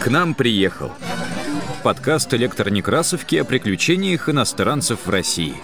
[0.00, 0.92] К нам приехал.
[1.82, 5.56] Подкаст электронекрасовки о приключениях иностранцев в России.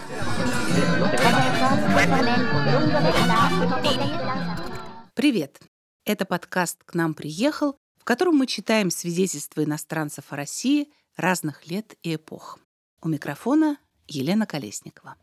[5.15, 5.61] Привет!
[6.07, 11.95] Это подкаст «К нам приехал», в котором мы читаем свидетельства иностранцев о России разных лет
[12.03, 12.59] и эпох.
[13.03, 13.77] У микрофона
[14.09, 15.17] Елена Колесникова.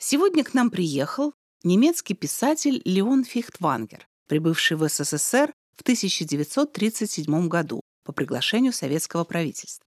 [0.00, 1.32] Сегодня к нам приехал
[1.64, 9.84] немецкий писатель Леон Фихтвангер, прибывший в СССР в 1937 году по приглашению советского правительства.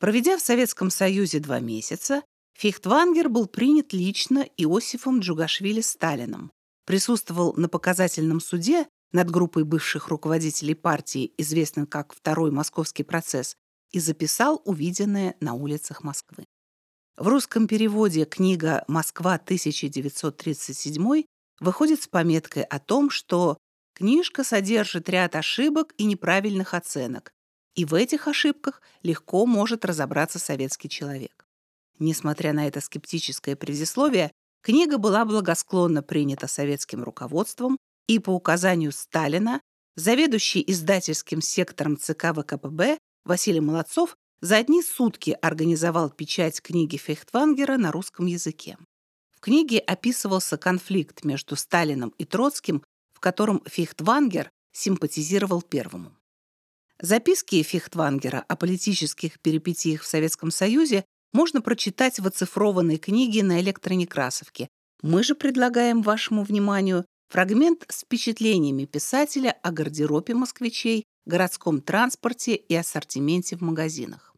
[0.00, 2.22] Проведя в Советском Союзе два месяца,
[2.54, 6.50] Фихтвангер был принят лично Иосифом Джугашвили Сталином,
[6.86, 13.54] присутствовал на показательном суде над группой бывших руководителей партии, известным как Второй Московский процесс,
[13.92, 16.44] и записал увиденное на улицах Москвы.
[17.18, 21.26] В русском переводе книга «Москва 1937»
[21.60, 23.58] выходит с пометкой о том, что
[23.94, 27.30] книжка содержит ряд ошибок и неправильных оценок,
[27.74, 31.44] и в этих ошибках легко может разобраться советский человек.
[31.98, 34.32] Несмотря на это скептическое предисловие,
[34.62, 37.76] книга была благосклонно принята советским руководством,
[38.06, 39.60] и по указанию Сталина
[39.96, 47.92] заведующий издательским сектором ЦК ВКПБ Василий Молодцов за одни сутки организовал печать книги Фехтвангера на
[47.92, 48.76] русском языке.
[49.30, 52.82] В книге описывался конфликт между Сталином и Троцким,
[53.14, 56.12] в котором Фехтвангер симпатизировал первому.
[57.00, 64.68] Записки Фехтвангера о политических перипетиях в Советском Союзе можно прочитать в оцифрованной книге на электронекрасовке.
[65.02, 72.74] Мы же предлагаем вашему вниманию фрагмент с впечатлениями писателя о гардеробе москвичей, городском транспорте и
[72.74, 74.31] ассортименте в магазинах.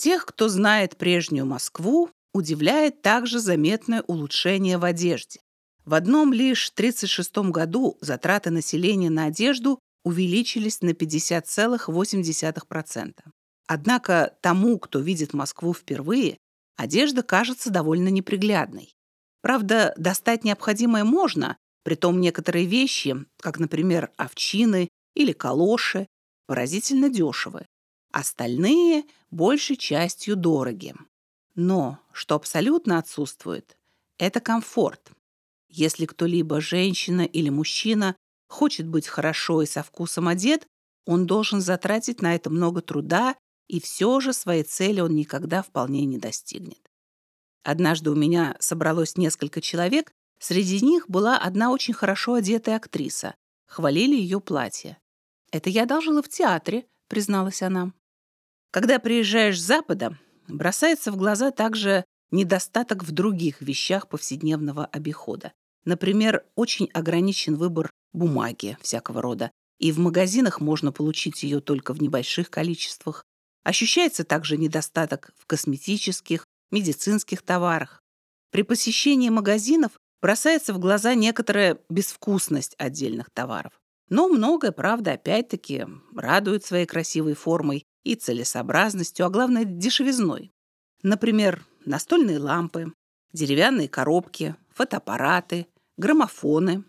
[0.00, 5.40] Тех, кто знает прежнюю Москву, удивляет также заметное улучшение в одежде.
[5.84, 13.12] В одном лишь 1936 году затраты населения на одежду увеличились на 50,8%.
[13.66, 16.38] Однако тому, кто видит Москву впервые,
[16.78, 18.94] одежда кажется довольно неприглядной.
[19.42, 26.06] Правда, достать необходимое можно, притом некоторые вещи, как, например, овчины или калоши,
[26.46, 27.66] поразительно дешевы.
[28.10, 30.94] Остальные большей частью дороги.
[31.54, 33.76] Но что абсолютно отсутствует,
[34.18, 35.12] это комфорт.
[35.68, 38.16] Если кто-либо, женщина или мужчина,
[38.48, 40.66] хочет быть хорошо и со вкусом одет,
[41.06, 43.36] он должен затратить на это много труда,
[43.68, 46.90] и все же своей цели он никогда вполне не достигнет.
[47.62, 50.10] Однажды у меня собралось несколько человек,
[50.40, 53.34] среди них была одна очень хорошо одетая актриса.
[53.66, 54.98] Хвалили ее платье.
[55.52, 57.92] «Это я одолжила в театре»,— призналась она.
[58.70, 60.16] Когда приезжаешь с Запада,
[60.46, 65.52] бросается в глаза также недостаток в других вещах повседневного обихода.
[65.84, 72.00] Например, очень ограничен выбор бумаги всякого рода, и в магазинах можно получить ее только в
[72.00, 73.24] небольших количествах.
[73.64, 78.00] Ощущается также недостаток в косметических, медицинских товарах.
[78.52, 79.92] При посещении магазинов
[80.22, 83.72] бросается в глаза некоторая безвкусность отдельных товаров.
[84.08, 90.52] Но многое, правда, опять-таки радует своей красивой формой и целесообразностью, а главное– дешевизной.
[91.02, 92.92] Например, настольные лампы,
[93.32, 95.66] деревянные коробки, фотоаппараты,
[95.96, 96.84] граммофоны.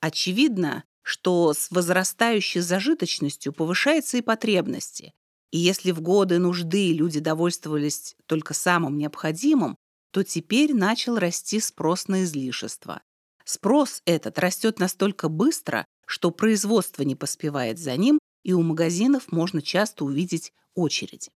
[0.00, 5.12] Очевидно, что с возрастающей зажиточностью повышаются и потребности.
[5.50, 9.76] И если в годы нужды люди довольствовались только самым необходимым,
[10.12, 13.02] то теперь начал расти спрос на излишество.
[13.44, 19.62] Спрос этот растет настолько быстро, что производство не поспевает за ним, и у магазинов можно
[19.62, 21.30] часто увидеть очереди.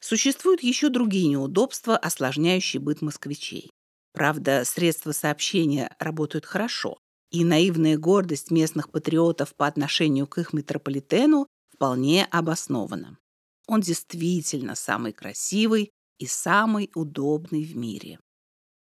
[0.00, 3.70] Существуют еще другие неудобства, осложняющие быт москвичей.
[4.12, 6.98] Правда, средства сообщения работают хорошо,
[7.30, 13.18] и наивная гордость местных патриотов по отношению к их метрополитену вполне обоснована.
[13.66, 18.18] Он действительно самый красивый и самый удобный в мире.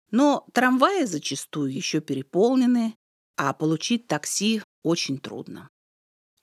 [0.09, 2.95] Но трамваи зачастую еще переполнены,
[3.35, 5.69] а получить такси очень трудно.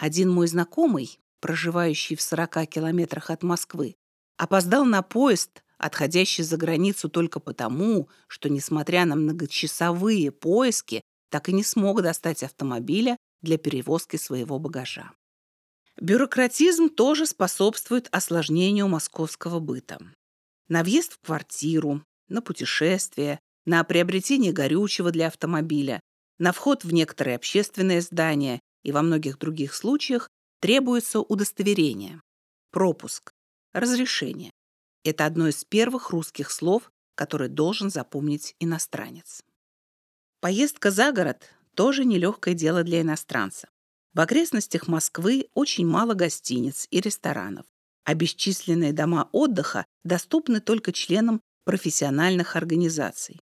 [0.00, 3.97] Один мой знакомый, проживающий в 40 километрах от Москвы,
[4.38, 11.52] опоздал на поезд, отходящий за границу только потому, что, несмотря на многочасовые поиски, так и
[11.52, 15.12] не смог достать автомобиля для перевозки своего багажа.
[16.00, 19.99] Бюрократизм тоже способствует осложнению московского быта.
[20.69, 26.00] На въезд в квартиру, на путешествие, на приобретение горючего для автомобиля,
[26.38, 30.29] на вход в некоторые общественные здания и во многих других случаях
[30.61, 32.21] требуется удостоверение,
[32.71, 33.32] пропуск,
[33.73, 34.53] разрешение.
[35.05, 39.43] Это одно из первых русских слов, которое должен запомнить иностранец.
[40.41, 43.69] Поездка за город– тоже нелегкое дело для иностранца.
[44.12, 47.67] В окрестностях Москвы очень мало гостиниц и ресторанов,
[48.05, 53.41] а бесчисленные дома отдыха доступны только членам профессиональных организаций.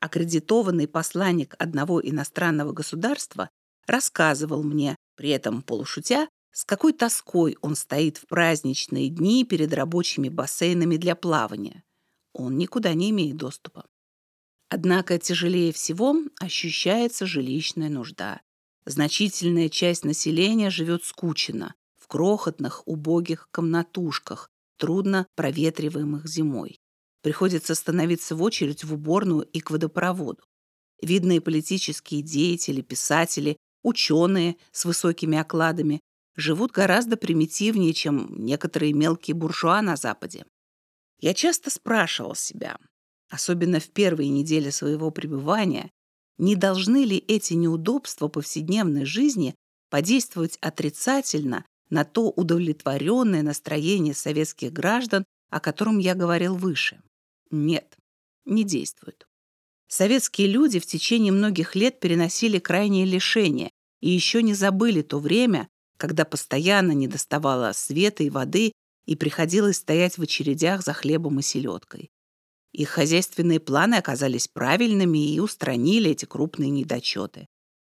[0.00, 3.48] Аккредитованный посланник одного иностранного государства
[3.88, 10.28] рассказывал мне, при этом полушутя, с какой тоской он стоит в праздничные дни перед рабочими
[10.28, 11.82] бассейнами для плавания.
[12.32, 13.86] Он никуда не имеет доступа.
[14.68, 18.40] Однако тяжелее всего ощущается жилищная нужда.
[18.84, 26.78] Значительная часть населения живет скучно, в крохотных, убогих комнатушках, трудно проветриваемых зимой.
[27.22, 30.42] Приходится становиться в очередь в уборную и к водопроводу.
[31.02, 36.00] Видные политические деятели, писатели, ученые с высокими окладами
[36.36, 40.44] живут гораздо примитивнее, чем некоторые мелкие буржуа на Западе.
[41.20, 42.78] Я часто спрашивал себя,
[43.28, 45.90] особенно в первые недели своего пребывания,
[46.38, 49.54] не должны ли эти неудобства повседневной жизни
[49.90, 57.00] подействовать отрицательно на то удовлетворенное настроение советских граждан, о котором я говорил выше.
[57.50, 57.96] Нет,
[58.44, 59.27] не действуют.
[59.88, 63.70] Советские люди в течение многих лет переносили крайние лишения
[64.00, 68.72] и еще не забыли то время, когда постоянно недоставало света и воды
[69.06, 72.10] и приходилось стоять в очередях за хлебом и селедкой.
[72.72, 77.46] Их хозяйственные планы оказались правильными и устранили эти крупные недочеты.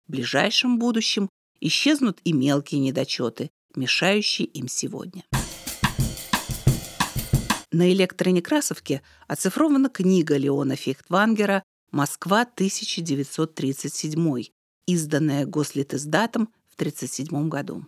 [0.06, 5.24] В ближайшем будущем исчезнут и мелкие недочеты, мешающие им сегодня.
[7.72, 14.50] На электронекрасовке оцифрована книга Леона Фихтвангера «Москва, 1937»,
[14.86, 17.86] изданная Гослитиздатом в 1937 году.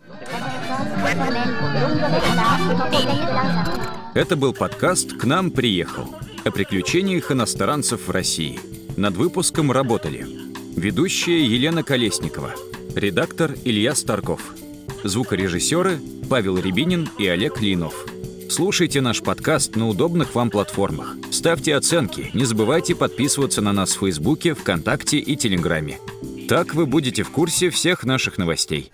[4.14, 6.14] Это был подкаст «К нам приехал»
[6.44, 8.58] о приключениях иностранцев в России.
[8.96, 10.26] Над выпуском работали
[10.76, 12.54] ведущая Елена Колесникова,
[12.94, 14.54] редактор Илья Старков,
[15.04, 18.06] звукорежиссеры Павел Рябинин и Олег Линов–
[18.50, 21.14] Слушайте наш подкаст на удобных вам платформах.
[21.30, 26.00] Ставьте оценки, не забывайте подписываться на нас в Фейсбуке, ВКонтакте и Телеграме.
[26.48, 28.90] Так вы будете в курсе всех наших новостей.